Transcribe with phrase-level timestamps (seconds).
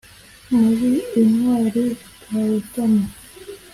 [0.57, 0.89] muri
[1.21, 3.05] intwari zitarutana,